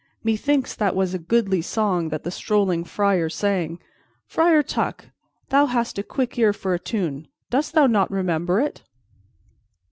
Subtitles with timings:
[0.23, 3.77] "Methinks that was a goodly song that the strolling friar sang.
[4.25, 5.05] Friar Tuck,
[5.49, 8.81] thou hast a quick ear for a tune, dost thou not remember it?"